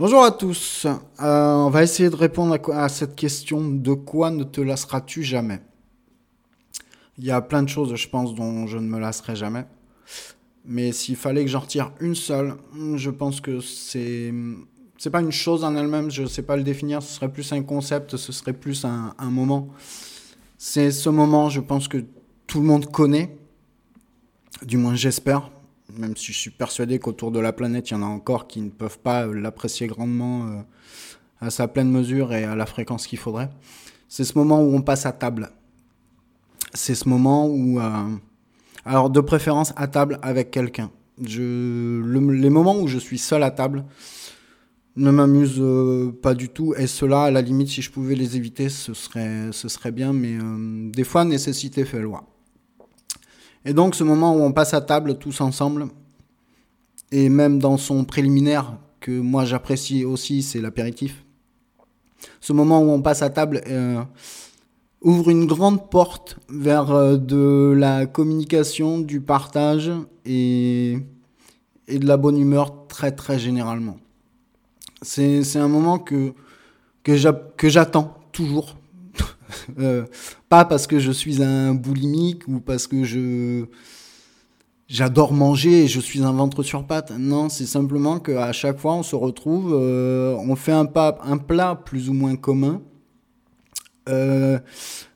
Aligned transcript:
Bonjour 0.00 0.22
à 0.22 0.30
tous. 0.30 0.86
Euh, 0.86 0.94
on 1.18 1.70
va 1.70 1.82
essayer 1.82 2.08
de 2.08 2.14
répondre 2.14 2.56
à, 2.72 2.88
cette 2.88 3.16
question 3.16 3.68
de 3.68 3.94
quoi 3.94 4.30
ne 4.30 4.44
te 4.44 4.60
lasseras-tu 4.60 5.24
jamais? 5.24 5.60
Il 7.18 7.24
y 7.24 7.32
a 7.32 7.40
plein 7.40 7.64
de 7.64 7.68
choses, 7.68 7.92
je 7.96 8.08
pense, 8.08 8.32
dont 8.32 8.68
je 8.68 8.78
ne 8.78 8.86
me 8.86 9.00
lasserai 9.00 9.34
jamais. 9.34 9.64
Mais 10.64 10.92
s'il 10.92 11.16
fallait 11.16 11.44
que 11.44 11.50
j'en 11.50 11.58
retire 11.58 11.90
une 11.98 12.14
seule, 12.14 12.54
je 12.94 13.10
pense 13.10 13.40
que 13.40 13.58
c'est 13.58 14.32
c'est 14.98 15.10
pas 15.10 15.20
une 15.20 15.32
chose 15.32 15.64
en 15.64 15.74
elle-même, 15.74 16.12
je 16.12 16.26
sais 16.26 16.42
pas 16.42 16.56
le 16.56 16.62
définir, 16.62 17.02
ce 17.02 17.14
serait 17.14 17.32
plus 17.32 17.52
un 17.52 17.64
concept, 17.64 18.16
ce 18.16 18.30
serait 18.30 18.52
plus 18.52 18.84
un 18.84 19.30
moment. 19.30 19.68
C'est 20.58 20.92
ce 20.92 21.08
moment, 21.08 21.50
je 21.50 21.60
pense 21.60 21.88
que 21.88 22.04
tout 22.46 22.60
le 22.60 22.66
monde 22.66 22.86
connaît, 22.86 23.36
du 24.64 24.76
moins 24.76 24.94
j'espère, 24.94 25.50
même 25.98 26.16
si 26.16 26.32
je 26.32 26.38
suis 26.38 26.50
persuadé 26.50 26.98
qu'autour 26.98 27.30
de 27.30 27.40
la 27.40 27.52
planète, 27.52 27.90
il 27.90 27.94
y 27.94 27.96
en 27.96 28.02
a 28.02 28.06
encore 28.06 28.46
qui 28.46 28.60
ne 28.60 28.70
peuvent 28.70 28.98
pas 28.98 29.26
l'apprécier 29.26 29.86
grandement 29.86 30.46
euh, 30.46 30.60
à 31.40 31.50
sa 31.50 31.68
pleine 31.68 31.90
mesure 31.90 32.32
et 32.32 32.44
à 32.44 32.56
la 32.56 32.66
fréquence 32.66 33.06
qu'il 33.06 33.18
faudrait. 33.18 33.50
C'est 34.08 34.24
ce 34.24 34.38
moment 34.38 34.62
où 34.62 34.74
on 34.74 34.82
passe 34.82 35.04
à 35.06 35.12
table. 35.12 35.50
C'est 36.72 36.94
ce 36.94 37.08
moment 37.08 37.46
où, 37.46 37.80
euh, 37.80 38.16
alors 38.84 39.10
de 39.10 39.20
préférence 39.20 39.72
à 39.76 39.88
table 39.88 40.18
avec 40.22 40.50
quelqu'un. 40.50 40.90
Les 41.20 42.50
moments 42.50 42.78
où 42.78 42.86
je 42.86 42.98
suis 42.98 43.18
seul 43.18 43.42
à 43.42 43.50
table, 43.50 43.84
ne 44.98 45.10
m'amuse 45.10 45.56
euh, 45.58 46.12
pas 46.22 46.34
du 46.34 46.48
tout. 46.48 46.74
Et 46.76 46.86
cela, 46.86 47.24
à 47.24 47.30
la 47.30 47.40
limite, 47.40 47.68
si 47.68 47.82
je 47.82 47.90
pouvais 47.90 48.14
les 48.14 48.36
éviter, 48.36 48.68
ce 48.68 48.94
serait, 48.94 49.50
ce 49.52 49.68
serait 49.68 49.92
bien. 49.92 50.12
Mais 50.12 50.36
euh, 50.36 50.90
des 50.90 51.04
fois, 51.04 51.24
nécessité 51.24 51.84
fait 51.84 52.00
loi. 52.00 52.24
Et 53.68 53.74
donc, 53.74 53.94
ce 53.94 54.02
moment 54.02 54.34
où 54.34 54.40
on 54.40 54.50
passe 54.50 54.72
à 54.72 54.80
table 54.80 55.18
tous 55.18 55.42
ensemble, 55.42 55.88
et 57.12 57.28
même 57.28 57.58
dans 57.58 57.76
son 57.76 58.06
préliminaire, 58.06 58.78
que 58.98 59.10
moi 59.20 59.44
j'apprécie 59.44 60.06
aussi, 60.06 60.42
c'est 60.42 60.62
l'apéritif. 60.62 61.22
Ce 62.40 62.54
moment 62.54 62.80
où 62.80 62.88
on 62.88 63.02
passe 63.02 63.20
à 63.20 63.28
table 63.28 63.60
euh, 63.68 64.02
ouvre 65.02 65.28
une 65.28 65.44
grande 65.44 65.90
porte 65.90 66.38
vers 66.48 66.90
euh, 66.90 67.18
de 67.18 67.74
la 67.76 68.06
communication, 68.06 69.00
du 69.00 69.20
partage 69.20 69.92
et, 70.24 71.00
de 71.88 72.06
la 72.06 72.16
bonne 72.16 72.38
humeur 72.38 72.86
très 72.86 73.12
très 73.12 73.38
généralement. 73.38 73.98
C'est 75.02 75.56
un 75.56 75.68
moment 75.68 75.98
que, 75.98 76.32
que 77.04 77.68
j'attends 77.68 78.16
toujours. 78.32 78.76
euh, 79.78 80.04
pas 80.48 80.64
parce 80.64 80.86
que 80.86 80.98
je 80.98 81.10
suis 81.10 81.42
un 81.42 81.74
boulimique 81.74 82.46
ou 82.48 82.60
parce 82.60 82.86
que 82.86 83.04
je 83.04 83.66
j'adore 84.88 85.32
manger 85.32 85.84
et 85.84 85.86
je 85.88 86.00
suis 86.00 86.22
un 86.22 86.32
ventre 86.32 86.62
sur 86.62 86.86
pattes. 86.86 87.12
Non, 87.18 87.48
c'est 87.48 87.66
simplement 87.66 88.18
qu'à 88.20 88.52
chaque 88.52 88.78
fois 88.78 88.94
on 88.94 89.02
se 89.02 89.16
retrouve, 89.16 89.72
euh, 89.74 90.34
on 90.36 90.56
fait 90.56 90.72
un, 90.72 90.86
plat 90.86 91.74
plus 91.74 92.08
ou 92.08 92.14
moins 92.14 92.36
commun. 92.36 92.80
Euh, 94.08 94.58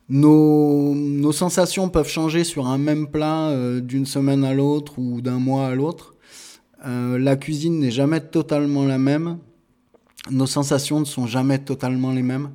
nos, 0.08 1.32
sensations 1.32 1.88
peuvent 1.88 2.08
changer 2.08 2.44
sur 2.44 2.66
un 2.66 2.76
même 2.76 3.06
plat 3.08 3.54
d'une 3.80 4.04
semaine 4.04 4.44
à 4.44 4.52
l'autre 4.52 4.98
ou 4.98 5.22
d'un 5.22 5.38
mois 5.38 5.68
à 5.68 5.74
l'autre. 5.74 6.14
La 6.84 7.36
cuisine 7.36 7.78
n'est 7.78 7.90
jamais 7.92 8.20
totalement 8.20 8.84
la 8.84 8.98
même 8.98 9.38
nos 10.30 10.46
sensations 10.46 11.00
ne 11.00 11.04
sont 11.04 11.26
jamais 11.26 11.58
totalement 11.58 12.12
les 12.12 12.22
mêmes. 12.22 12.50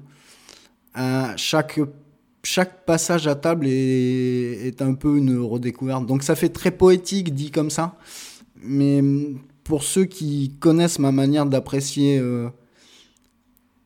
Euh, 0.98 1.34
chaque, 1.38 1.80
passage 2.86 3.28
à 3.28 3.36
table 3.36 3.68
est, 3.68 4.82
un 4.82 4.94
peu 4.94 5.18
une 5.18 5.38
redécouverte. 5.38 6.06
Donc 6.06 6.24
ça 6.24 6.36
fait 6.36 6.50
très 6.50 6.72
poétique 6.72 7.34
dit 7.34 7.52
comme 7.52 7.70
ça. 7.70 7.96
Mais 8.64 9.04
pour 9.64 9.84
ceux 9.84 10.06
qui 10.06 10.56
connaissent 10.60 11.00
ma 11.00 11.12
manière 11.12 11.46
d'apprécier 11.46 12.18
euh, 12.20 12.50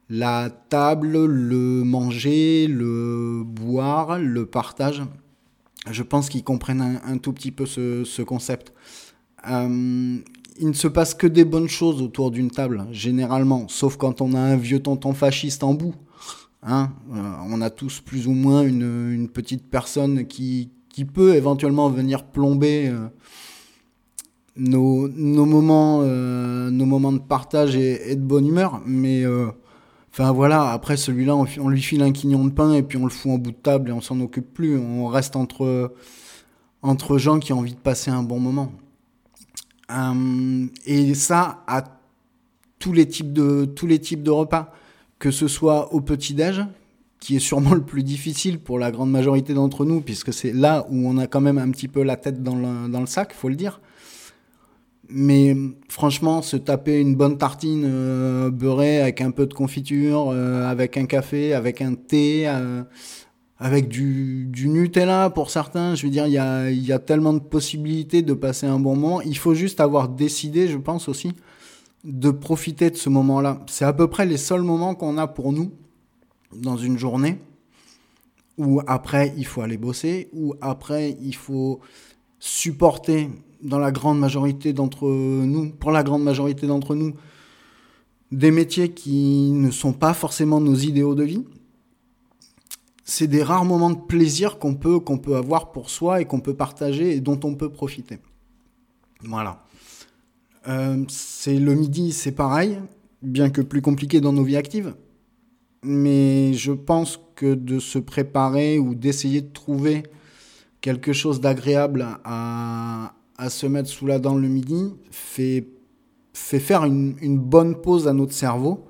la 0.10 0.50
table, 0.50 1.26
le 1.26 1.84
manger, 1.84 2.68
le 2.68 3.44
boire, 3.44 4.20
le 4.20 4.46
partage, 4.46 5.04
je 5.90 6.04
pense 6.04 6.30
qu'ils 6.30 6.44
comprennent 6.44 7.02
un, 7.04 7.18
tout 7.18 7.34
petit 7.34 7.52
peu 7.52 7.66
ce, 7.66 8.04
ce 8.04 8.22
concept. 8.22 8.74
Euh, 9.50 10.18
il 10.60 10.68
ne 10.68 10.74
se 10.74 10.88
passe 10.88 11.16
que 11.16 11.28
des 11.28 11.44
bonnes 11.44 11.68
choses 11.68 12.02
autour 12.02 12.30
d'une 12.30 12.52
table, 12.52 12.86
généralement, 12.92 13.68
sauf 13.68 13.98
quand 13.98 14.22
on 14.22 14.34
a 14.34 14.40
un 14.40 14.56
vieux 14.56 14.82
tonton 14.82 15.14
fasciste 15.14 15.64
en 15.64 15.74
bout. 15.74 15.96
Hein 16.64 16.92
euh, 17.14 17.34
on 17.50 17.60
a 17.62 17.72
tous 17.72 18.02
plus 18.02 18.28
ou 18.28 18.34
moins 18.34 18.62
une, 18.62 19.28
petite 19.30 19.70
personne 19.70 20.28
qui, 20.28 20.70
peut 21.14 21.34
éventuellement 21.34 21.90
venir 21.90 22.24
plomber 22.26 22.88
euh, 22.88 23.08
nos, 24.56 25.08
moments, 25.46 26.02
euh, 26.04 26.70
nos 26.70 26.86
moments 26.86 27.14
de 27.14 27.20
partage 27.20 27.76
et, 27.76 28.16
de 28.16 28.22
bonne 28.22 28.46
humeur. 28.46 28.82
Mais 28.86 29.26
enfin 30.12 30.32
voilà, 30.32 30.72
après 30.72 30.98
celui-là, 30.98 31.36
on, 31.36 31.70
lui 31.70 31.82
file 31.82 32.04
un 32.04 32.12
quignon 32.12 32.46
de 32.46 32.52
pain 32.52 32.74
et 32.74 32.84
puis 32.84 32.98
on 32.98 33.06
le 33.06 33.12
fout 33.12 33.32
en 33.32 33.38
bout 33.38 33.52
de 33.52 33.56
table 33.56 33.90
et 33.90 33.94
on 33.94 34.02
s'en 34.02 34.20
occupe 34.20 34.54
plus. 34.54 34.78
On 34.78 35.08
reste 35.08 35.36
entre, 35.36 35.90
gens 37.18 37.40
qui 37.40 37.54
ont 37.54 37.60
envie 37.60 37.74
de 37.74 37.80
passer 37.80 38.12
un 38.12 38.24
bon 38.24 38.40
moment. 38.40 38.72
Et 40.86 41.16
ça 41.16 41.64
à 41.68 41.84
tous 42.78 42.94
les 42.94 43.08
types 43.08 43.34
de 43.34 43.66
tous 43.66 43.88
les 43.88 44.00
types 44.00 44.24
de 44.24 44.32
repas, 44.32 44.72
que 45.22 45.32
ce 45.32 45.48
soit 45.48 45.94
au 45.94 46.02
petit 46.02 46.34
déj, 46.34 46.66
qui 47.20 47.36
est 47.38 47.40
sûrement 47.40 47.74
le 47.82 47.84
plus 47.84 48.04
difficile 48.04 48.60
pour 48.60 48.80
la 48.80 48.92
grande 48.92 49.12
majorité 49.12 49.54
d'entre 49.54 49.86
nous, 49.86 50.02
puisque 50.02 50.34
c'est 50.34 50.52
là 50.52 50.86
où 50.90 51.08
on 51.08 51.18
a 51.18 51.28
quand 51.28 51.42
même 51.42 51.60
un 51.60 51.70
petit 51.70 51.88
peu 51.88 52.04
la 52.04 52.18
tête 52.18 52.44
dans 52.44 52.56
le, 52.56 52.90
dans 52.90 53.00
le 53.00 53.06
sac, 53.06 53.34
faut 53.34 53.48
le 53.48 53.56
dire. 53.56 53.80
Mais 55.14 55.56
franchement, 55.90 56.42
se 56.42 56.58
taper 56.58 57.00
une 57.00 57.16
bonne 57.16 57.38
tartine 57.38 57.84
euh, 57.86 58.50
beurrée 58.50 59.02
avec 59.02 59.22
un 59.22 59.32
peu 59.32 59.46
de 59.46 59.54
confiture, 59.54 60.30
euh, 60.30 60.68
avec 60.68 60.98
un 60.98 61.06
café, 61.06 61.54
avec 61.54 61.82
un 61.82 61.96
thé, 61.96 62.48
euh, 62.48 62.82
avec 63.60 63.90
du, 63.90 64.50
Nutella 64.56 65.30
pour 65.30 65.52
certains. 65.52 65.96
Je 65.96 66.06
veux 66.06 66.12
dire, 66.12 66.28
il 66.28 66.34
y 66.34 66.92
a, 66.94 67.00
tellement 67.00 67.34
de 67.34 67.40
possibilités 67.40 68.22
de 68.22 68.34
passer 68.34 68.66
un 68.66 68.80
bon 68.80 68.96
moment. 68.96 69.22
Il 69.22 69.38
faut 69.38 69.54
juste 69.54 69.82
avoir 69.82 70.08
décidé, 70.10 70.68
je 70.70 70.78
pense 70.78 71.10
aussi, 71.10 71.34
de 72.04 72.32
profiter 72.32 72.90
de 72.90 72.96
ce 72.96 73.10
moment-là. 73.10 73.62
C'est 73.68 73.86
à 73.86 73.94
peu 73.94 74.08
près 74.08 74.26
les 74.26 74.38
seuls 74.38 74.64
moments 74.64 74.96
qu'on 74.96 75.18
a 75.18 75.28
pour 75.28 75.54
nous 75.54 75.72
dans 76.56 76.78
une 76.78 76.98
journée 76.98 77.40
où 78.58 78.82
après 78.88 79.34
il 79.38 79.46
faut 79.46 79.62
aller 79.62 79.78
bosser, 79.78 80.30
où 80.34 80.56
après 80.62 81.18
il 81.22 81.36
faut 81.36 81.80
supporter 82.40 83.30
dans 83.62 83.80
la 83.80 83.92
grande 83.92 84.20
majorité 84.20 84.74
d'entre 84.74 85.08
nous, 85.08 85.70
pour 85.72 85.92
la 85.92 86.04
grande 86.04 86.24
majorité 86.24 86.68
d'entre 86.68 86.96
nous, 86.96 87.14
des 88.32 88.52
métiers 88.52 88.92
qui 88.92 89.52
ne 89.52 89.70
sont 89.72 89.94
pas 89.94 90.14
forcément 90.14 90.60
nos 90.60 90.76
idéaux 90.76 91.16
de 91.16 91.24
vie 91.24 91.46
c'est 93.12 93.28
des 93.28 93.44
rares 93.44 93.66
moments 93.66 93.90
de 93.90 94.00
plaisir 94.00 94.58
qu'on 94.58 94.74
peut, 94.74 95.00
qu'on 95.02 95.18
peut 95.18 95.36
avoir 95.36 95.74
pour 95.74 95.90
soi 95.90 96.22
et 96.22 96.26
qu'on 96.26 96.40
peut 96.40 96.54
partager 96.54 97.14
et 97.14 97.20
dont 97.20 97.40
on 97.44 97.56
peut 97.56 97.70
profiter. 97.70 98.20
Voilà. 99.22 99.64
Euh, 100.68 101.04
c'est 101.08 101.58
le 101.58 101.74
midi, 101.76 102.12
c'est 102.12 102.32
pareil, 102.32 102.80
bien 103.22 103.50
que 103.50 103.62
plus 103.62 103.82
compliqué 103.82 104.22
dans 104.22 104.34
nos 104.34 104.44
vies 104.44 104.58
actives. 104.58 104.94
Mais 105.84 106.54
je 106.54 106.72
pense 106.72 107.20
que 107.36 107.56
de 107.56 107.80
se 107.80 107.98
préparer 107.98 108.78
ou 108.78 108.94
d'essayer 108.94 109.42
de 109.42 109.52
trouver 109.52 110.04
quelque 110.82 111.14
chose 111.14 111.42
d'agréable 111.42 112.06
à, 112.24 113.14
à, 113.38 113.50
se 113.50 113.66
mettre 113.66 113.90
sous 113.90 114.06
la 114.06 114.20
dent 114.20 114.36
le 114.36 114.48
midi 114.48 114.94
fait, 115.10 115.68
fait 116.34 116.60
faire 116.60 116.86
une, 116.86 117.16
une 117.22 117.40
bonne 117.40 117.76
pause 117.82 118.08
à 118.08 118.14
notre 118.14 118.34
cerveau 118.34 118.86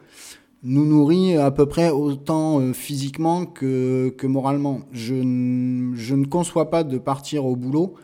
nous 0.63 0.85
nourrit 0.85 1.37
à 1.37 1.51
peu 1.51 1.65
près 1.65 1.89
autant 1.89 2.59
euh, 2.59 2.73
physiquement 2.73 3.45
que, 3.45 4.13
que 4.17 4.27
moralement. 4.27 4.81
Je, 4.91 5.15
je 5.15 6.15
ne 6.15 6.25
conçois 6.25 6.69
pas 6.69 6.83
de 6.83 6.97
partir 6.97 7.45
au 7.45 7.55
boulot 7.55 7.95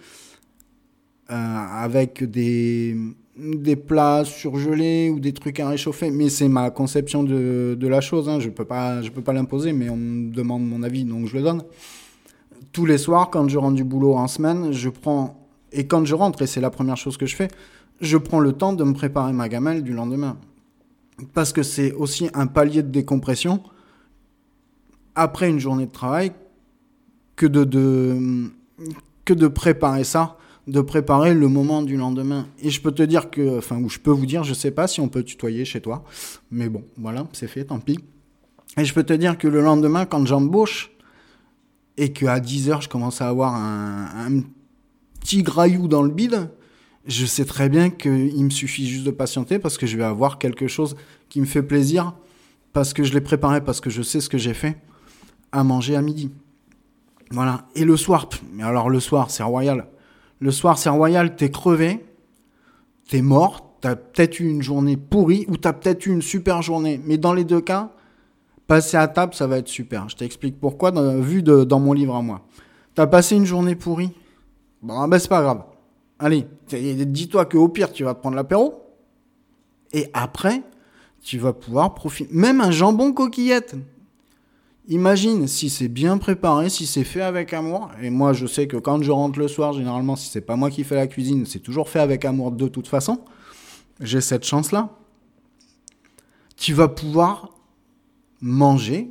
euh, 1.30 1.34
avec 1.36 2.24
des, 2.24 2.98
des 3.38 3.76
plats 3.76 4.26
surgelés 4.26 5.10
ou 5.10 5.20
des 5.20 5.34
trucs 5.34 5.60
à 5.60 5.70
réchauffer, 5.70 6.10
mais 6.10 6.30
c'est 6.30 6.48
ma 6.48 6.70
conception 6.72 7.24
de, 7.24 7.78
de 7.80 7.88
la 7.88 8.02
chose. 8.02 8.28
Hein. 8.30 8.40
Je 8.40 8.48
ne 8.48 8.52
peux 8.52 8.66
pas, 8.66 9.02
pas 9.24 9.34
l'imposer, 9.34 9.74
mais 9.74 9.90
on 9.90 9.98
me 9.98 10.32
demande 10.32 10.68
mon 10.68 10.84
avis, 10.84 11.06
donc 11.06 11.28
je 11.28 11.38
le 11.38 11.44
donne. 11.44 11.64
Tous 12.72 12.86
les 12.86 12.98
soirs, 12.98 13.30
quand 13.30 13.48
je 13.48 13.58
rentre 13.58 13.76
du 13.76 13.84
boulot 13.84 14.16
en 14.16 14.28
semaine, 14.28 14.72
je 14.72 14.90
prends, 14.90 15.48
et 15.72 15.88
quand 15.88 16.06
je 16.06 16.16
rentre, 16.16 16.42
et 16.42 16.48
c'est 16.48 16.62
la 16.62 16.70
première 16.70 16.98
chose 16.98 17.18
que 17.18 17.26
je 17.26 17.36
fais, 17.36 17.48
je 18.02 18.18
prends 18.18 18.40
le 18.40 18.54
temps 18.54 18.74
de 18.74 18.84
me 18.84 18.94
préparer 18.94 19.34
ma 19.34 19.50
gamelle 19.50 19.84
du 19.84 19.94
lendemain 19.94 20.38
parce 21.34 21.54
que 21.54 21.64
c'est 21.64 21.92
aussi 21.94 22.30
un 22.34 22.48
palier 22.48 22.84
de 22.84 22.90
décompression 22.90 23.64
après 25.16 25.50
une 25.50 25.60
journée 25.60 25.88
de 25.88 25.92
travail 25.92 26.32
que 27.36 27.46
de, 27.46 27.64
de, 27.64 28.52
que 29.26 29.34
de 29.34 29.48
préparer 29.48 30.04
ça, 30.04 30.38
de 30.68 30.82
préparer 30.82 31.34
le 31.34 31.48
moment 31.48 31.82
du 31.82 31.96
lendemain. 31.96 32.48
Et 32.60 32.70
je 32.70 32.82
peux 32.82 32.92
te 32.92 33.04
dire 33.04 33.30
que, 33.30 33.58
enfin, 33.58 33.78
ou 33.78 33.90
je 33.90 34.00
peux 34.00 34.12
vous 34.12 34.26
dire, 34.26 34.44
je 34.44 34.54
sais 34.54 34.72
pas 34.72 34.88
si 34.88 35.00
on 35.00 35.08
peut 35.08 35.24
tutoyer 35.24 35.66
chez 35.66 35.82
toi, 35.82 36.04
mais 36.52 36.70
bon, 36.70 36.84
voilà, 36.98 37.28
c'est 37.34 37.48
fait, 37.48 37.66
tant 37.66 37.80
pis. 37.80 38.00
Et 38.78 38.86
je 38.86 38.94
peux 38.94 39.04
te 39.04 39.14
dire 39.14 39.38
que 39.38 39.48
le 39.48 39.62
lendemain, 39.62 40.06
quand 40.06 40.26
j'embauche, 40.26 40.92
et 41.98 42.14
qu'à 42.14 42.40
10 42.40 42.70
heures, 42.70 42.82
je 42.82 42.90
commence 42.90 43.22
à 43.22 43.28
avoir 43.28 43.56
un, 43.56 44.06
un 44.28 44.42
petit 45.20 45.42
graillou 45.42 45.88
dans 45.88 46.04
le 46.04 46.12
bide, 46.12 46.52
je 47.08 47.26
sais 47.26 47.46
très 47.46 47.70
bien 47.70 47.90
qu'il 47.90 48.44
me 48.44 48.50
suffit 48.50 48.88
juste 48.88 49.06
de 49.06 49.12
patienter 49.12 49.60
parce 49.60 49.78
que 49.78 49.88
je 49.88 49.98
vais 49.98 50.04
avoir 50.04 50.38
quelque 50.38 50.68
chose 50.68 50.96
qui 51.30 51.40
me 51.40 51.46
fait 51.46 51.64
plaisir, 51.64 52.14
parce 52.74 52.94
que 52.94 53.04
je 53.04 53.14
l'ai 53.14 53.22
préparé, 53.22 53.64
parce 53.64 53.82
que 53.82 53.90
je 53.90 54.02
sais 54.02 54.20
ce 54.20 54.30
que 54.30 54.38
j'ai 54.38 54.54
fait, 54.54 54.78
à 55.52 55.64
manger 55.64 55.96
à 55.96 56.02
midi. 56.02 56.30
Voilà. 57.32 57.66
Et 57.76 57.86
le 57.86 57.98
soir, 57.98 58.30
mais 58.54 58.64
alors 58.64 58.90
le 58.90 59.00
soir, 59.00 59.32
c'est 59.32 59.44
royal. 59.44 59.88
Le 60.40 60.52
soir, 60.52 60.78
c'est 60.78 60.90
royal, 60.90 61.36
t'es 61.36 61.50
crevé, 61.50 62.06
t'es 63.10 63.22
mort, 63.22 63.78
t'as 63.82 63.96
peut-être 63.96 64.40
eu 64.40 64.50
une 64.50 64.62
journée 64.62 64.98
pourrie 64.98 65.46
ou 65.48 65.58
t'as 65.58 65.74
peut-être 65.74 66.06
eu 66.06 66.12
une 66.12 66.22
super 66.22 66.62
journée. 66.62 67.02
Mais 67.06 67.18
dans 67.18 67.34
les 67.34 67.44
deux 67.44 67.62
cas, 67.62 67.92
passer 68.68 68.98
à 68.98 69.08
table, 69.08 69.34
ça 69.34 69.48
va 69.48 69.58
être 69.58 69.68
super. 69.68 70.10
Je 70.10 70.16
t'explique 70.16 70.60
pourquoi, 70.60 70.92
vu 71.20 71.42
dans 71.42 71.80
mon 71.80 71.94
livre 71.94 72.16
à 72.16 72.22
moi. 72.22 72.42
T'as 72.94 73.08
passé 73.08 73.36
une 73.36 73.46
journée 73.46 73.76
pourrie? 73.76 74.12
Bon, 74.82 75.08
ben 75.08 75.18
c'est 75.20 75.30
pas 75.30 75.42
grave. 75.42 75.64
Allez, 76.20 76.48
dis-toi 76.72 77.46
qu'au 77.46 77.70
pire, 77.70 77.92
tu 77.92 78.04
vas 78.04 78.14
te 78.14 78.20
prendre 78.20 78.36
l'apéro. 78.36 78.84
Et 79.94 80.10
après, 80.14 80.62
tu 81.22 81.38
vas 81.38 81.54
pouvoir 81.54 81.94
profiter. 81.94 82.30
Même 82.34 82.62
un 82.62 82.72
jambon 82.72 83.14
coquillette. 83.14 83.76
Imagine 84.90 85.48
si 85.48 85.70
c'est 85.70 85.90
bien 85.90 86.18
préparé, 86.18 86.70
si 86.70 86.86
c'est 86.86 87.04
fait 87.04 87.22
avec 87.22 87.52
amour. 87.54 87.92
Et 88.02 88.10
moi, 88.10 88.32
je 88.32 88.46
sais 88.48 88.68
que 88.68 88.78
quand 88.78 89.02
je 89.02 89.12
rentre 89.12 89.38
le 89.38 89.50
soir, 89.50 89.74
généralement, 89.74 90.16
si 90.16 90.30
c'est 90.30 90.42
pas 90.42 90.56
moi 90.56 90.70
qui 90.70 90.86
fais 90.86 90.96
la 90.96 91.08
cuisine, 91.08 91.46
c'est 91.46 91.60
toujours 91.60 91.90
fait 91.90 92.00
avec 92.00 92.24
amour 92.24 92.54
de 92.54 92.70
toute 92.70 92.88
façon. 92.88 93.20
J'ai 94.00 94.22
cette 94.22 94.46
chance-là. 94.46 94.90
Tu 96.56 96.74
vas 96.74 96.88
pouvoir 96.88 97.54
manger 98.40 99.10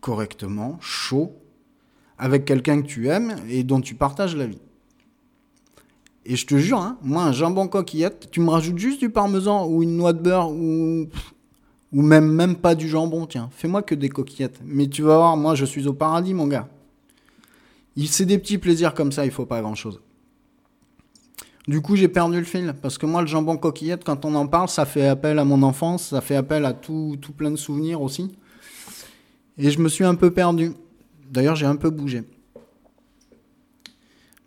correctement, 0.00 0.76
chaud, 0.80 1.32
avec 2.18 2.44
quelqu'un 2.44 2.82
que 2.82 2.86
tu 2.86 3.08
aimes 3.08 3.36
et 3.48 3.64
dont 3.64 3.80
tu 3.80 3.94
partages 3.94 4.36
la 4.36 4.46
vie. 4.46 4.60
Et 6.26 6.36
je 6.36 6.46
te 6.46 6.56
jure, 6.58 6.78
hein, 6.78 6.98
moi, 7.02 7.22
un 7.22 7.32
jambon 7.32 7.68
coquillette, 7.68 8.30
tu 8.30 8.40
me 8.40 8.50
rajoutes 8.50 8.78
juste 8.78 9.00
du 9.00 9.08
parmesan 9.08 9.66
ou 9.66 9.82
une 9.82 9.96
noix 9.96 10.12
de 10.12 10.20
beurre 10.20 10.50
ou 10.50 11.08
ou 11.94 12.02
même, 12.02 12.26
même 12.26 12.56
pas 12.56 12.74
du 12.74 12.88
jambon, 12.88 13.24
tiens. 13.24 13.48
Fais-moi 13.52 13.82
que 13.82 13.94
des 13.94 14.08
coquillettes. 14.08 14.60
Mais 14.64 14.88
tu 14.88 15.02
vas 15.02 15.16
voir, 15.16 15.36
moi, 15.36 15.54
je 15.54 15.64
suis 15.64 15.86
au 15.86 15.92
paradis, 15.92 16.34
mon 16.34 16.48
gars. 16.48 16.68
C'est 18.06 18.26
des 18.26 18.36
petits 18.38 18.58
plaisirs 18.58 18.94
comme 18.94 19.12
ça, 19.12 19.24
il 19.24 19.30
faut 19.30 19.46
pas 19.46 19.60
grand-chose. 19.60 20.00
Du 21.68 21.80
coup, 21.80 21.94
j'ai 21.94 22.08
perdu 22.08 22.38
le 22.38 22.44
fil. 22.44 22.74
Parce 22.82 22.98
que 22.98 23.06
moi, 23.06 23.20
le 23.20 23.28
jambon 23.28 23.56
coquillette, 23.56 24.02
quand 24.02 24.24
on 24.24 24.34
en 24.34 24.48
parle, 24.48 24.68
ça 24.68 24.84
fait 24.84 25.06
appel 25.06 25.38
à 25.38 25.44
mon 25.44 25.62
enfance, 25.62 26.08
ça 26.08 26.20
fait 26.20 26.34
appel 26.34 26.64
à 26.64 26.72
tout, 26.72 27.16
tout 27.20 27.32
plein 27.32 27.52
de 27.52 27.56
souvenirs 27.56 28.02
aussi. 28.02 28.32
Et 29.56 29.70
je 29.70 29.78
me 29.78 29.88
suis 29.88 30.04
un 30.04 30.16
peu 30.16 30.32
perdu. 30.32 30.72
D'ailleurs, 31.30 31.54
j'ai 31.54 31.66
un 31.66 31.76
peu 31.76 31.90
bougé. 31.90 32.24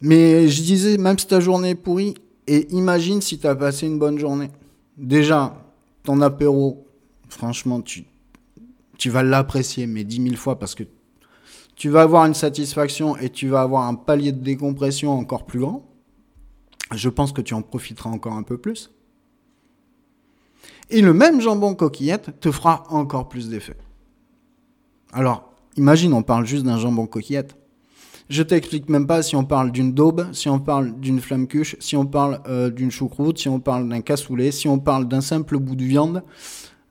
Mais 0.02 0.50
je 0.50 0.62
disais, 0.62 0.98
même 0.98 1.18
si 1.18 1.28
ta 1.28 1.40
journée 1.40 1.70
est 1.70 1.76
pourrie, 1.76 2.16
et 2.46 2.68
imagine 2.74 3.22
si 3.22 3.40
tu 3.40 3.48
as 3.48 3.56
passé 3.56 3.88
une 3.88 3.98
bonne 3.98 4.20
journée. 4.20 4.52
Déjà, 4.98 5.56
ton 6.04 6.20
apéro, 6.22 6.87
franchement, 7.30 7.82
tu, 7.82 8.06
vas 9.10 9.24
l'apprécier, 9.24 9.88
mais 9.88 10.04
dix 10.04 10.20
mille 10.20 10.38
fois, 10.38 10.60
parce 10.60 10.76
que 10.76 10.84
tu 11.76 11.90
vas 11.90 12.02
avoir 12.02 12.26
une 12.26 12.34
satisfaction 12.34 13.16
et 13.18 13.30
tu 13.30 13.48
vas 13.48 13.62
avoir 13.62 13.84
un 13.84 13.96
palier 13.96 14.32
de 14.32 14.44
décompression 14.44 15.12
encore 15.12 15.46
plus 15.46 15.60
grand. 15.60 15.88
Je 16.94 17.10
pense 17.10 17.32
que 17.32 17.42
tu 17.42 17.54
en 17.54 17.62
profiteras 17.62 18.10
encore 18.10 18.34
un 18.34 18.44
peu 18.44 18.58
plus. 18.58 18.92
Et 20.90 21.02
le 21.02 21.14
même 21.14 21.42
jambon 21.42 21.76
coquillette 21.76 22.40
te 22.40 22.52
fera 22.52 22.86
encore 22.90 23.28
plus 23.28 23.50
d'effet. 23.50 23.78
Alors, 25.12 25.54
imagine, 25.76 26.14
on 26.14 26.24
parle 26.24 26.46
juste 26.46 26.64
d'un 26.64 26.78
jambon 26.78 27.06
coquillette. 27.08 27.56
Je 28.30 28.44
t'explique 28.44 28.90
même 28.90 29.08
pas 29.08 29.24
si 29.24 29.36
on 29.36 29.46
parle 29.46 29.72
d'une 29.72 29.94
daube, 29.94 30.28
si 30.34 30.50
on 30.50 30.60
parle 30.60 31.00
d'une 31.00 31.22
flamme 31.22 31.48
cuche, 31.48 31.78
si 31.80 31.96
on 31.96 32.06
parle 32.06 32.42
euh, 32.48 32.70
d'une 32.70 32.92
choucroute, 32.92 33.38
si 33.38 33.48
on 33.48 33.60
parle 33.60 33.88
d'un 33.88 34.02
cassoulet, 34.02 34.52
si 34.52 34.68
on 34.68 34.80
parle 34.80 35.08
d'un 35.08 35.22
simple 35.22 35.58
bout 35.58 35.78
de 35.78 35.84
viande, 35.84 36.24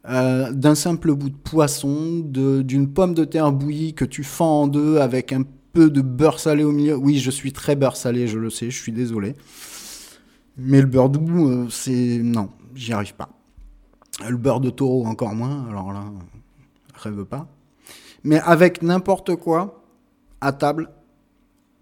euh, 0.09 0.53
d'un 0.53 0.77
simple 0.77 1.15
bout 1.15 1.31
de 1.31 1.37
poisson, 1.37 2.21
d'une 2.21 2.93
pomme 2.93 3.15
de 3.15 3.25
terre 3.25 3.51
bouillie 3.51 3.95
que 3.95 4.05
tu 4.05 4.23
fends 4.23 4.63
en 4.63 4.67
deux 4.69 4.99
avec 4.99 5.33
un 5.33 5.43
peu 5.73 5.91
de 5.91 6.01
beurre 6.01 6.39
salé 6.39 6.63
au 6.63 6.71
milieu. 6.71 6.97
Oui, 6.97 7.19
je 7.19 7.31
suis 7.31 7.53
très 7.53 7.75
beurre 7.75 7.97
salé, 7.97 8.29
je 8.29 8.39
le 8.39 8.51
sais, 8.51 8.71
je 8.71 8.81
suis 8.81 8.93
désolé. 8.93 9.35
Mais 10.57 10.81
le 10.81 10.87
beurre 10.87 11.09
doux, 11.09 11.49
euh, 11.49 11.67
c'est... 11.71 12.21
Non, 12.23 12.51
j'y 12.75 12.93
arrive 12.93 13.15
pas. 13.15 13.31
Le 14.29 14.37
beurre 14.37 14.61
de 14.61 14.71
taureau 14.71 15.05
encore 15.07 15.35
moins, 15.35 15.67
alors 15.69 15.93
là, 15.93 16.05
rêve 16.95 17.25
pas. 17.25 17.49
Mais 18.23 18.39
avec 18.41 18.83
n'importe 18.83 19.35
quoi, 19.35 19.83
à 20.41 20.53
table, 20.53 20.89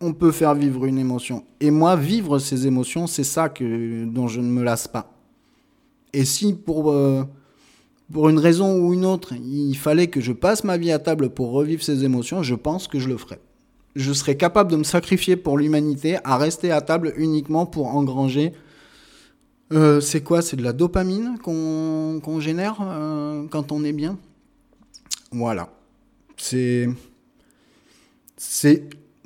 on 0.00 0.14
peut 0.14 0.32
faire 0.32 0.54
vivre 0.54 0.86
une 0.86 0.98
émotion. 0.98 1.44
Et 1.60 1.70
moi, 1.70 1.94
vivre 1.94 2.38
ces 2.38 2.66
émotions, 2.66 3.06
c'est 3.06 3.22
ça 3.22 3.50
que, 3.50 4.06
dont 4.06 4.28
je 4.28 4.40
ne 4.40 4.48
me 4.48 4.62
lasse 4.62 4.88
pas. 4.88 5.12
Et 6.14 6.24
si 6.24 6.54
pour... 6.54 6.90
Euh, 6.90 7.24
pour 8.12 8.28
une 8.28 8.38
raison 8.38 8.78
ou 8.78 8.92
une 8.92 9.04
autre, 9.04 9.34
il 9.34 9.76
fallait 9.76 10.08
que 10.08 10.20
je 10.20 10.32
passe 10.32 10.64
ma 10.64 10.76
vie 10.76 10.92
à 10.92 10.98
table 10.98 11.30
pour 11.30 11.50
revivre 11.50 11.82
ces 11.82 12.04
émotions, 12.04 12.42
je 12.42 12.54
pense 12.54 12.86
que 12.86 12.98
je 12.98 13.08
le 13.08 13.16
ferais. 13.16 13.40
Je 13.96 14.12
serais 14.12 14.36
capable 14.36 14.70
de 14.70 14.76
me 14.76 14.84
sacrifier 14.84 15.36
pour 15.36 15.56
l'humanité 15.56 16.18
à 16.24 16.36
rester 16.36 16.70
à 16.70 16.80
table 16.80 17.14
uniquement 17.16 17.64
pour 17.64 17.86
engranger. 17.86 18.52
Euh, 19.72 20.00
c'est 20.00 20.22
quoi? 20.22 20.42
C'est 20.42 20.56
de 20.56 20.62
la 20.62 20.72
dopamine 20.72 21.38
qu'on 21.42 22.40
génère 22.40 22.78
euh, 22.82 23.46
quand 23.48 23.72
on 23.72 23.84
est 23.84 23.92
bien? 23.92 24.18
Voilà. 25.30 25.70
C'est. 26.36 26.88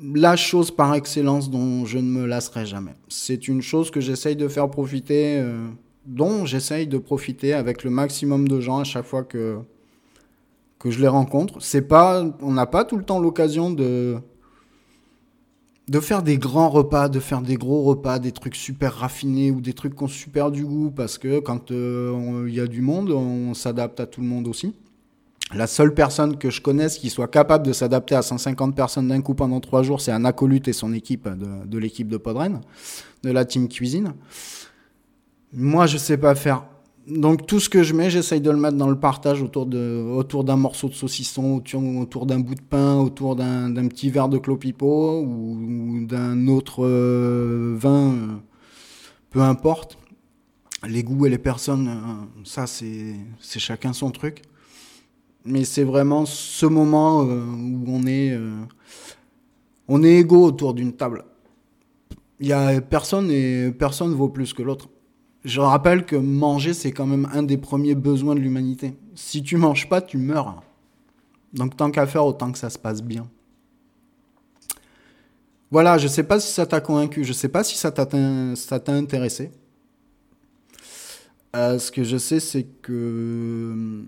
La 0.01 0.37
chose 0.37 0.71
par 0.71 0.95
excellence 0.95 1.49
dont 1.49 1.83
je 1.85 1.97
ne 1.97 2.09
me 2.09 2.25
lasserai 2.25 2.65
jamais. 2.65 2.93
C'est 3.09 3.49
une 3.49 3.61
chose 3.61 3.91
que 3.91 3.99
j'essaye 3.99 4.37
de 4.37 4.47
faire 4.47 4.69
profiter. 4.69 5.39
Euh, 5.39 5.67
dont 6.09 6.45
j'essaye 6.45 6.87
de 6.87 6.97
profiter 6.97 7.53
avec 7.53 7.83
le 7.83 7.91
maximum 7.91 8.47
de 8.47 8.59
gens 8.59 8.79
à 8.79 8.83
chaque 8.83 9.05
fois 9.05 9.23
que, 9.23 9.59
que 10.79 10.89
je 10.89 10.99
les 10.99 11.07
rencontre. 11.07 11.61
C'est 11.61 11.83
pas, 11.83 12.25
on 12.41 12.51
n'a 12.51 12.65
pas 12.65 12.83
tout 12.83 12.97
le 12.97 13.03
temps 13.03 13.19
l'occasion 13.19 13.69
de, 13.69 14.17
de 15.87 15.99
faire 15.99 16.23
des 16.23 16.39
grands 16.39 16.69
repas, 16.69 17.09
de 17.09 17.19
faire 17.19 17.41
des 17.41 17.57
gros 17.57 17.83
repas, 17.83 18.17
des 18.17 18.31
trucs 18.31 18.55
super 18.55 18.95
raffinés 18.95 19.51
ou 19.51 19.61
des 19.61 19.73
trucs 19.73 19.95
qui 19.95 20.03
ont 20.03 20.07
super 20.07 20.49
du 20.49 20.65
goût 20.65 20.89
parce 20.89 21.19
que 21.19 21.39
quand 21.39 21.69
euh, 21.69 22.45
il 22.47 22.55
y 22.55 22.59
a 22.59 22.65
du 22.65 22.81
monde, 22.81 23.11
on 23.11 23.53
s'adapte 23.53 23.99
à 23.99 24.07
tout 24.07 24.21
le 24.21 24.27
monde 24.27 24.47
aussi. 24.47 24.73
La 25.53 25.67
seule 25.67 25.93
personne 25.93 26.37
que 26.37 26.49
je 26.49 26.61
connaisse 26.61 26.97
qui 26.97 27.09
soit 27.09 27.27
capable 27.27 27.65
de 27.65 27.73
s'adapter 27.73 28.15
à 28.15 28.23
150 28.23 28.75
personnes 28.75 29.07
d'un 29.07 29.21
coup 29.21 29.35
pendant 29.35 29.59
trois 29.59 29.83
jours, 29.83 30.01
c'est 30.01 30.11
un 30.11 30.25
acolyte 30.25 30.67
et 30.67 30.73
son 30.73 30.91
équipe 30.93 31.27
de, 31.27 31.67
de 31.67 31.77
l'équipe 31.77 32.07
de 32.07 32.17
Podren, 32.17 32.61
de 33.23 33.31
la 33.31 33.45
team 33.45 33.67
cuisine. 33.67 34.13
Moi, 35.53 35.87
je 35.87 35.97
sais 35.97 36.17
pas 36.17 36.35
faire. 36.35 36.63
Donc 37.09 37.47
tout 37.47 37.59
ce 37.59 37.69
que 37.69 37.81
je 37.81 37.95
mets, 37.95 38.11
j'essaye 38.11 38.39
de 38.39 38.51
le 38.51 38.57
mettre 38.57 38.77
dans 38.77 38.89
le 38.89 38.99
partage 38.99 39.41
autour 39.41 39.65
de 39.65 40.03
autour 40.15 40.43
d'un 40.43 40.57
morceau 40.57 40.89
de 40.89 40.93
saucisson, 40.93 41.55
autour, 41.55 42.25
d'un 42.27 42.39
bout 42.39 42.53
de 42.53 42.61
pain, 42.61 42.97
autour 42.97 43.35
d'un 43.35 43.87
petit 43.87 44.11
verre 44.11 44.29
de 44.29 44.37
clopipo 44.37 45.21
ou, 45.21 46.05
d'un 46.05 46.47
autre 46.47 46.85
euh, 46.85 47.75
vin, 47.79 48.13
euh, 48.13 48.27
peu 49.31 49.41
importe. 49.41 49.97
Les 50.87 51.03
goûts 51.03 51.25
et 51.25 51.29
les 51.29 51.39
personnes, 51.39 51.87
euh, 51.87 52.43
ça 52.45 52.67
c'est 52.67 53.15
chacun 53.41 53.91
son 53.91 54.11
truc. 54.11 54.43
Mais 55.45 55.63
c'est 55.63 55.83
vraiment 55.83 56.25
ce 56.25 56.67
moment 56.67 57.21
où 57.21 57.85
on 57.87 58.05
est 58.05 58.37
on 59.87 60.03
est 60.03 60.17
égaux 60.17 60.45
autour 60.45 60.75
d'une 60.75 60.93
table. 60.93 61.25
Il 62.39 62.47
y 62.47 62.53
a 62.53 62.79
personne 62.81 63.31
et 63.31 63.71
personne 63.71 64.13
vaut 64.13 64.29
plus 64.29 64.53
que 64.53 64.61
l'autre. 64.61 64.89
Je 65.45 65.61
rappelle 65.61 66.05
que 66.05 66.15
manger, 66.15 66.73
c'est 66.73 66.91
quand 66.91 67.05
même 67.05 67.29
un 67.33 67.43
des 67.43 67.57
premiers 67.57 67.95
besoins 67.95 68.35
de 68.35 68.39
l'humanité. 68.39 68.97
Si 69.15 69.41
tu 69.41 69.57
manges 69.57 69.87
pas, 69.87 70.01
tu 70.01 70.17
meurs. 70.17 70.63
Donc 71.53 71.77
tant 71.77 71.91
qu'à 71.91 72.05
faire, 72.05 72.25
autant 72.25 72.51
que 72.51 72.57
ça 72.57 72.69
se 72.69 72.77
passe 72.77 73.01
bien. 73.01 73.27
Voilà, 75.71 75.97
je 75.97 76.03
ne 76.03 76.09
sais 76.09 76.23
pas 76.23 76.39
si 76.39 76.51
ça 76.51 76.65
t'a 76.65 76.81
convaincu, 76.81 77.23
je 77.23 77.29
ne 77.29 77.33
sais 77.33 77.49
pas 77.49 77.63
si 77.63 77.77
ça 77.77 77.91
t'a 77.91 78.93
intéressé. 78.93 79.51
Euh, 81.55 81.79
ce 81.79 81.91
que 81.91 82.03
je 82.03 82.17
sais, 82.17 82.39
c'est 82.39 82.63
que 82.81 84.05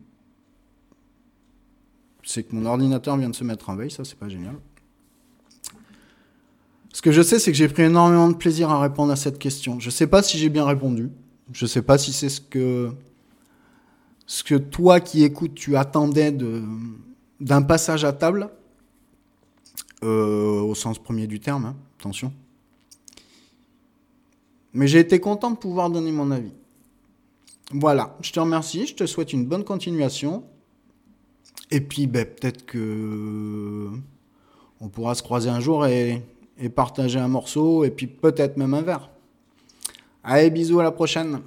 c'est 2.23 2.43
que 2.43 2.55
mon 2.55 2.65
ordinateur 2.65 3.17
vient 3.17 3.29
de 3.29 3.35
se 3.35 3.43
mettre 3.43 3.69
en 3.69 3.75
veille, 3.75 3.91
ça 3.91 4.03
c'est 4.03 4.17
pas 4.17 4.29
génial. 4.29 4.55
Ce 6.93 7.01
que 7.01 7.11
je 7.11 7.21
sais, 7.21 7.39
c'est 7.39 7.51
que 7.51 7.57
j'ai 7.57 7.67
pris 7.67 7.83
énormément 7.83 8.29
de 8.29 8.35
plaisir 8.35 8.69
à 8.69 8.79
répondre 8.79 9.11
à 9.11 9.15
cette 9.15 9.39
question. 9.39 9.79
Je 9.79 9.87
ne 9.87 9.91
sais 9.91 10.07
pas 10.07 10.21
si 10.21 10.37
j'ai 10.37 10.49
bien 10.49 10.65
répondu. 10.65 11.09
Je 11.51 11.65
ne 11.65 11.67
sais 11.67 11.81
pas 11.81 11.97
si 11.97 12.13
c'est 12.13 12.29
ce 12.29 12.41
que, 12.41 12.91
ce 14.25 14.43
que 14.43 14.55
toi 14.55 14.99
qui 14.99 15.23
écoutes, 15.23 15.53
tu 15.55 15.75
attendais 15.75 16.31
d'un 17.39 17.61
passage 17.61 18.05
à 18.05 18.13
table, 18.13 18.49
euh, 20.03 20.61
au 20.61 20.75
sens 20.75 20.97
premier 20.97 21.27
du 21.27 21.39
terme, 21.39 21.65
hein, 21.65 21.75
attention. 21.99 22.33
Mais 24.73 24.87
j'ai 24.87 24.99
été 24.99 25.19
content 25.19 25.51
de 25.51 25.57
pouvoir 25.57 25.89
donner 25.89 26.11
mon 26.11 26.31
avis. 26.31 26.53
Voilà, 27.73 28.17
je 28.21 28.31
te 28.31 28.39
remercie, 28.39 28.87
je 28.87 28.95
te 28.95 29.05
souhaite 29.05 29.33
une 29.33 29.45
bonne 29.45 29.63
continuation. 29.63 30.43
Et 31.69 31.81
puis, 31.81 32.07
ben, 32.07 32.25
peut-être 32.25 32.65
que 32.65 33.89
on 34.79 34.89
pourra 34.89 35.13
se 35.13 35.21
croiser 35.21 35.49
un 35.49 35.59
jour 35.59 35.85
et, 35.85 36.23
et 36.57 36.69
partager 36.69 37.19
un 37.19 37.27
morceau, 37.27 37.83
et 37.83 37.91
puis 37.91 38.07
peut-être 38.07 38.57
même 38.57 38.73
un 38.73 38.81
verre. 38.81 39.10
Allez, 40.23 40.51
bisous, 40.51 40.79
à 40.79 40.83
la 40.83 40.91
prochaine. 40.91 41.41